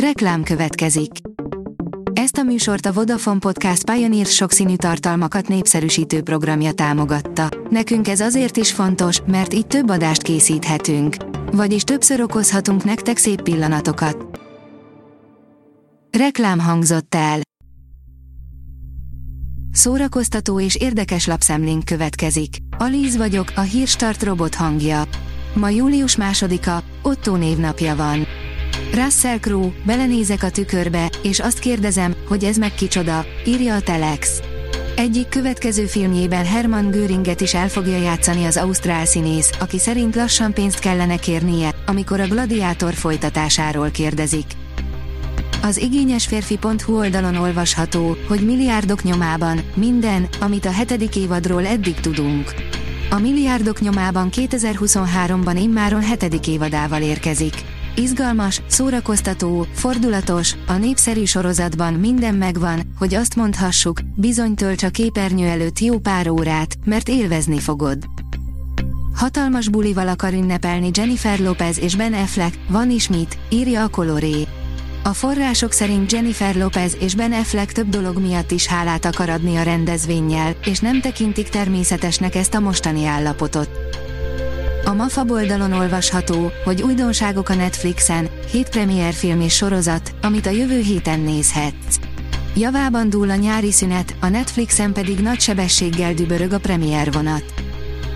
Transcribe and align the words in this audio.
Reklám 0.00 0.42
következik. 0.42 1.10
Ezt 2.12 2.36
a 2.36 2.42
műsort 2.42 2.86
a 2.86 2.92
Vodafone 2.92 3.38
Podcast 3.38 3.90
Pioneer 3.90 4.26
sokszínű 4.26 4.76
tartalmakat 4.76 5.48
népszerűsítő 5.48 6.22
programja 6.22 6.72
támogatta. 6.72 7.48
Nekünk 7.70 8.08
ez 8.08 8.20
azért 8.20 8.56
is 8.56 8.72
fontos, 8.72 9.20
mert 9.26 9.54
így 9.54 9.66
több 9.66 9.90
adást 9.90 10.22
készíthetünk. 10.22 11.16
Vagyis 11.52 11.82
többször 11.82 12.20
okozhatunk 12.20 12.84
nektek 12.84 13.16
szép 13.16 13.42
pillanatokat. 13.42 14.40
Reklám 16.18 16.58
hangzott 16.58 17.14
el. 17.14 17.40
Szórakoztató 19.72 20.60
és 20.60 20.74
érdekes 20.74 21.26
lapszemlénk 21.26 21.84
következik. 21.84 22.56
Alíz 22.78 23.16
vagyok, 23.16 23.52
a 23.54 23.60
hírstart 23.60 24.22
robot 24.22 24.54
hangja. 24.54 25.02
Ma 25.54 25.68
július 25.68 26.16
másodika, 26.16 26.82
Otto 27.02 27.36
névnapja 27.36 27.96
van. 27.96 28.26
Russell 28.94 29.38
Crowe, 29.38 29.72
belenézek 29.84 30.42
a 30.42 30.50
tükörbe, 30.50 31.10
és 31.22 31.40
azt 31.40 31.58
kérdezem, 31.58 32.14
hogy 32.28 32.44
ez 32.44 32.56
meg 32.56 32.74
kicsoda, 32.74 33.24
írja 33.46 33.74
a 33.74 33.80
Telex. 33.80 34.40
Egyik 34.96 35.28
következő 35.28 35.86
filmjében 35.86 36.44
Hermann 36.44 36.90
Göringet 36.90 37.40
is 37.40 37.54
el 37.54 37.68
fogja 37.68 37.96
játszani 37.96 38.44
az 38.44 38.56
ausztrál 38.56 39.04
színész, 39.04 39.50
aki 39.60 39.78
szerint 39.78 40.14
lassan 40.14 40.52
pénzt 40.52 40.78
kellene 40.78 41.16
kérnie, 41.16 41.74
amikor 41.86 42.20
a 42.20 42.26
gladiátor 42.26 42.94
folytatásáról 42.94 43.90
kérdezik. 43.90 44.46
Az 45.62 45.78
igényesférfi.hu 45.78 46.96
oldalon 46.96 47.36
olvasható, 47.36 48.16
hogy 48.28 48.44
milliárdok 48.44 49.02
nyomában 49.02 49.60
minden, 49.74 50.28
amit 50.40 50.64
a 50.64 50.72
hetedik 50.72 51.16
évadról 51.16 51.66
eddig 51.66 51.94
tudunk. 51.94 52.54
A 53.10 53.18
milliárdok 53.18 53.80
nyomában 53.80 54.28
2023-ban 54.32 55.56
immáron 55.60 56.02
hetedik 56.02 56.48
évadával 56.48 57.02
érkezik. 57.02 57.54
Izgalmas, 57.96 58.62
szórakoztató, 58.66 59.66
fordulatos, 59.72 60.54
a 60.66 60.72
népszerű 60.72 61.24
sorozatban 61.24 61.94
minden 61.94 62.34
megvan, 62.34 62.80
hogy 62.98 63.14
azt 63.14 63.36
mondhassuk, 63.36 64.00
bizony 64.14 64.54
tölts 64.54 64.82
a 64.82 64.88
képernyő 64.88 65.46
előtt 65.46 65.78
jó 65.78 65.98
pár 65.98 66.28
órát, 66.28 66.78
mert 66.84 67.08
élvezni 67.08 67.58
fogod. 67.58 67.98
Hatalmas 69.14 69.68
bulival 69.68 70.08
akar 70.08 70.32
ünnepelni 70.32 70.90
Jennifer 70.92 71.38
Lopez 71.38 71.78
és 71.78 71.96
Ben 71.96 72.12
Affleck, 72.12 72.58
van 72.68 72.90
is 72.90 73.08
mit, 73.08 73.38
írja 73.48 73.82
a 73.82 73.88
Coloré. 73.88 74.46
A 75.02 75.12
források 75.12 75.72
szerint 75.72 76.12
Jennifer 76.12 76.56
Lopez 76.56 76.96
és 77.00 77.14
Ben 77.14 77.32
Affleck 77.32 77.72
több 77.72 77.88
dolog 77.88 78.18
miatt 78.18 78.50
is 78.50 78.66
hálát 78.66 79.04
akar 79.04 79.28
adni 79.28 79.56
a 79.56 79.62
rendezvényjel, 79.62 80.56
és 80.64 80.78
nem 80.78 81.00
tekintik 81.00 81.48
természetesnek 81.48 82.34
ezt 82.34 82.54
a 82.54 82.60
mostani 82.60 83.04
állapotot. 83.04 83.68
A 84.86 84.94
MAFA 84.94 85.24
oldalon 85.28 85.72
olvasható, 85.72 86.52
hogy 86.64 86.82
újdonságok 86.82 87.48
a 87.48 87.54
Netflixen, 87.54 88.28
hét 88.50 88.78
film 89.12 89.40
és 89.40 89.54
sorozat, 89.54 90.14
amit 90.22 90.46
a 90.46 90.50
jövő 90.50 90.80
héten 90.80 91.20
nézhetsz. 91.20 91.98
Javában 92.56 93.10
dúl 93.10 93.30
a 93.30 93.34
nyári 93.34 93.72
szünet, 93.72 94.16
a 94.20 94.28
Netflixen 94.28 94.92
pedig 94.92 95.18
nagy 95.18 95.40
sebességgel 95.40 96.14
dübörög 96.14 96.52
a 96.52 96.58
premier 96.58 97.12
vonat. 97.12 97.44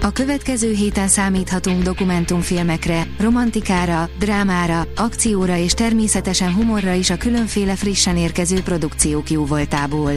A 0.02 0.10
következő 0.12 0.72
héten 0.72 1.08
számíthatunk 1.08 1.82
dokumentumfilmekre, 1.82 3.06
romantikára, 3.18 4.08
drámára, 4.18 4.86
akcióra 4.96 5.56
és 5.56 5.72
természetesen 5.72 6.54
humorra 6.54 6.92
is 6.92 7.10
a 7.10 7.16
különféle 7.16 7.74
frissen 7.74 8.16
érkező 8.16 8.62
produkciók 8.62 9.30
jóvoltából. 9.30 10.12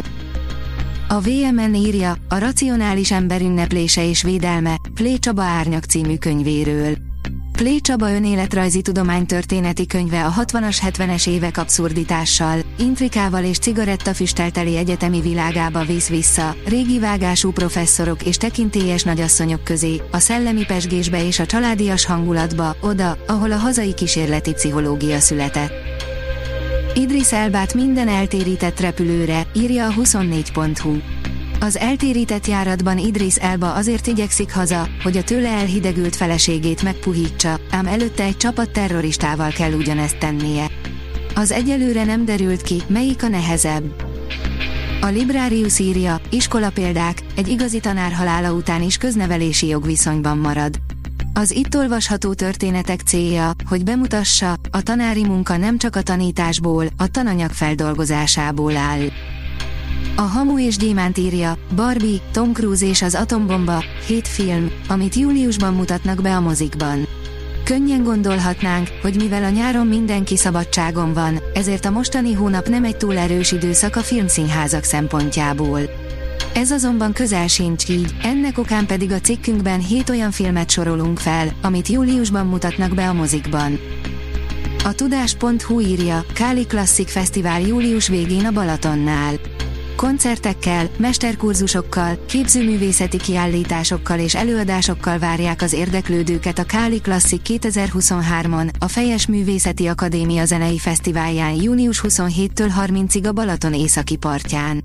A 1.07 1.19
VMN 1.19 1.73
írja, 1.73 2.15
a 2.29 2.37
racionális 2.37 3.11
ember 3.11 3.41
ünneplése 3.41 4.09
és 4.09 4.23
védelme, 4.23 4.75
Plé 4.93 5.17
Csaba 5.17 5.41
Árnyak 5.41 5.83
című 5.83 6.17
könyvéről. 6.17 6.95
Plé 7.51 7.79
Csaba 7.79 8.11
önéletrajzi 8.11 8.81
tudománytörténeti 8.81 9.85
könyve 9.85 10.25
a 10.25 10.31
60-as 10.31 10.77
70-es 10.81 11.29
évek 11.29 11.57
abszurditással, 11.57 12.59
intrikával 12.77 13.43
és 13.43 13.57
cigarettafüstelteli 13.57 14.77
egyetemi 14.77 15.21
világába 15.21 15.83
vész 15.83 16.09
vissza, 16.09 16.55
régi 16.65 16.99
vágású 16.99 17.51
professzorok 17.51 18.25
és 18.25 18.37
tekintélyes 18.37 19.03
nagyasszonyok 19.03 19.63
közé, 19.63 20.01
a 20.11 20.19
szellemi 20.19 20.65
pesgésbe 20.65 21.25
és 21.25 21.39
a 21.39 21.45
családias 21.45 22.05
hangulatba, 22.05 22.75
oda, 22.81 23.17
ahol 23.27 23.51
a 23.51 23.57
hazai 23.57 23.93
kísérleti 23.93 24.53
pszichológia 24.53 25.19
született. 25.19 25.73
Idris 26.95 27.31
Elbát 27.31 27.73
minden 27.73 28.07
eltérített 28.07 28.79
repülőre, 28.79 29.47
írja 29.53 29.87
a 29.87 29.93
24.hu. 29.93 31.12
Az 31.63 31.77
eltérített 31.77 32.47
járatban 32.47 32.97
Idris 32.97 33.35
Elba 33.35 33.73
azért 33.73 34.07
igyekszik 34.07 34.53
haza, 34.53 34.87
hogy 35.03 35.17
a 35.17 35.23
tőle 35.23 35.49
elhidegült 35.49 36.15
feleségét 36.15 36.83
megpuhítsa, 36.83 37.59
ám 37.69 37.85
előtte 37.85 38.23
egy 38.23 38.37
csapat 38.37 38.71
terroristával 38.71 39.49
kell 39.51 39.73
ugyanezt 39.73 40.17
tennie. 40.17 40.71
Az 41.35 41.51
egyelőre 41.51 42.03
nem 42.03 42.25
derült 42.25 42.61
ki, 42.61 42.81
melyik 42.87 43.23
a 43.23 43.27
nehezebb. 43.27 44.03
A 45.01 45.05
Librarius 45.05 45.79
írja, 45.79 46.21
iskola 46.29 46.69
példák, 46.69 47.21
egy 47.35 47.47
igazi 47.47 47.79
tanár 47.79 48.11
halála 48.11 48.53
után 48.53 48.81
is 48.81 48.97
köznevelési 48.97 49.67
jogviszonyban 49.67 50.37
marad. 50.37 50.79
Az 51.33 51.51
itt 51.51 51.75
olvasható 51.75 52.33
történetek 52.33 52.99
célja, 53.01 53.51
hogy 53.69 53.83
bemutassa, 53.83 54.55
a 54.71 54.81
tanári 54.81 55.25
munka 55.25 55.57
nem 55.57 55.77
csak 55.77 55.95
a 55.95 56.01
tanításból, 56.01 56.85
a 56.97 57.07
tananyag 57.07 57.51
feldolgozásából 57.51 58.75
áll. 58.75 59.09
A 60.15 60.21
Hamu 60.21 60.59
és 60.59 60.77
Gyémánt 60.77 61.17
írja, 61.17 61.57
Barbie, 61.75 62.19
Tom 62.31 62.53
Cruise 62.53 62.85
és 62.85 63.01
az 63.01 63.15
Atombomba, 63.15 63.83
hét 64.07 64.27
film, 64.27 64.71
amit 64.87 65.15
júliusban 65.15 65.73
mutatnak 65.73 66.21
be 66.21 66.35
a 66.35 66.39
mozikban. 66.39 67.07
Könnyen 67.63 68.03
gondolhatnánk, 68.03 68.87
hogy 69.01 69.15
mivel 69.15 69.43
a 69.43 69.49
nyáron 69.49 69.87
mindenki 69.87 70.37
szabadságon 70.37 71.13
van, 71.13 71.39
ezért 71.53 71.85
a 71.85 71.91
mostani 71.91 72.33
hónap 72.33 72.67
nem 72.67 72.83
egy 72.83 72.97
túl 72.97 73.17
erős 73.17 73.51
időszak 73.51 73.95
a 73.95 73.99
filmszínházak 73.99 74.83
szempontjából. 74.83 75.79
Ez 76.53 76.71
azonban 76.71 77.13
közel 77.13 77.47
sincs 77.47 77.89
így, 77.89 78.15
ennek 78.23 78.57
okán 78.57 78.85
pedig 78.85 79.11
a 79.11 79.19
cikkünkben 79.19 79.79
7 79.79 80.09
olyan 80.09 80.31
filmet 80.31 80.69
sorolunk 80.69 81.19
fel, 81.19 81.47
amit 81.61 81.87
júliusban 81.87 82.45
mutatnak 82.45 82.93
be 82.93 83.09
a 83.09 83.13
mozikban. 83.13 83.79
A 84.83 84.93
tudás.hu 84.93 85.79
írja, 85.79 86.25
Káli 86.33 86.65
Klasszik 86.65 87.07
Fesztivál 87.07 87.61
július 87.61 88.07
végén 88.07 88.45
a 88.45 88.51
Balatonnál. 88.51 89.52
Koncertekkel, 89.95 90.89
mesterkurzusokkal, 90.97 92.17
képzőművészeti 92.25 93.17
kiállításokkal 93.17 94.19
és 94.19 94.35
előadásokkal 94.35 95.19
várják 95.19 95.61
az 95.61 95.73
érdeklődőket 95.73 96.59
a 96.59 96.63
Káli 96.63 97.01
Klasszik 97.01 97.41
2023-on, 97.49 98.73
a 98.79 98.87
Fejes 98.87 99.27
Művészeti 99.27 99.87
Akadémia 99.87 100.45
Zenei 100.45 100.77
Fesztiválján 100.77 101.53
június 101.61 102.01
27-től 102.07 102.71
30-ig 102.85 103.27
a 103.27 103.31
Balaton 103.31 103.73
északi 103.73 104.15
partján. 104.15 104.83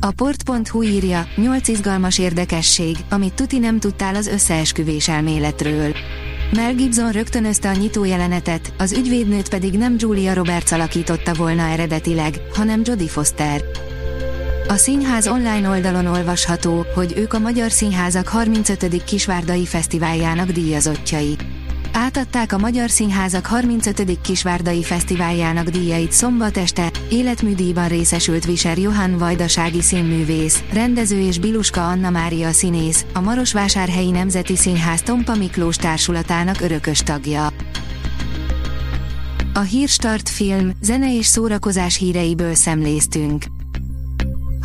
A 0.00 0.10
port.hu 0.10 0.82
írja, 0.82 1.26
8 1.36 1.68
izgalmas 1.68 2.18
érdekesség, 2.18 2.96
amit 3.10 3.34
tuti 3.34 3.58
nem 3.58 3.78
tudtál 3.78 4.14
az 4.14 4.26
összeesküvés 4.26 5.08
elméletről. 5.08 5.94
Mel 6.52 6.74
Gibson 6.74 7.12
rögtönözte 7.12 7.68
a 7.68 7.72
nyitó 7.72 8.04
jelenetet, 8.04 8.72
az 8.78 8.92
ügyvédnőt 8.92 9.48
pedig 9.48 9.78
nem 9.78 9.94
Julia 9.98 10.34
Roberts 10.34 10.72
alakította 10.72 11.34
volna 11.34 11.62
eredetileg, 11.62 12.40
hanem 12.54 12.80
Jodie 12.84 13.08
Foster. 13.08 13.62
A 14.68 14.76
színház 14.76 15.26
online 15.26 15.68
oldalon 15.68 16.06
olvasható, 16.06 16.86
hogy 16.94 17.14
ők 17.16 17.32
a 17.32 17.38
Magyar 17.38 17.70
Színházak 17.70 18.28
35. 18.28 19.04
Kisvárdai 19.04 19.66
Fesztiváljának 19.66 20.50
díjazottjai. 20.50 21.36
Átadták 21.92 22.52
a 22.52 22.58
Magyar 22.58 22.90
Színházak 22.90 23.46
35. 23.46 24.20
Kisvárdai 24.20 24.82
Fesztiváljának 24.82 25.68
díjait 25.68 26.12
szombat 26.12 26.56
este, 26.56 26.90
életműdíjban 27.10 27.88
részesült 27.88 28.44
Viser 28.44 28.78
Johann 28.78 29.18
Vajdasági 29.18 29.82
színművész, 29.82 30.62
rendező 30.72 31.20
és 31.20 31.38
Biluska 31.38 31.88
Anna 31.88 32.10
Mária 32.10 32.52
színész, 32.52 33.04
a 33.12 33.20
Marosvásárhelyi 33.20 34.10
Nemzeti 34.10 34.56
Színház 34.56 35.02
Tompa 35.02 35.34
Miklós 35.34 35.76
társulatának 35.76 36.60
örökös 36.60 36.98
tagja. 36.98 37.52
A 39.54 39.60
Hírstart 39.60 40.28
film, 40.28 40.70
zene 40.80 41.16
és 41.16 41.26
szórakozás 41.26 41.96
híreiből 41.96 42.54
szemléztünk. 42.54 43.44